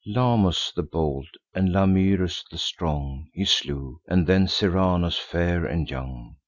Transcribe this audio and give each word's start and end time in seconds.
Lamus 0.07 0.71
the 0.75 0.81
bold, 0.81 1.27
and 1.53 1.71
Lamyrus 1.71 2.43
the 2.49 2.57
strong, 2.57 3.27
He 3.33 3.45
slew, 3.45 4.01
and 4.07 4.25
then 4.25 4.47
Serranus 4.47 5.19
fair 5.19 5.63
and 5.63 5.87
young. 5.87 6.37